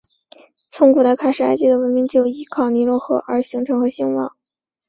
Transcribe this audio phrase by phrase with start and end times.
[0.71, 4.35] 从古代开始埃及的文明就依靠尼罗河而形成和兴旺。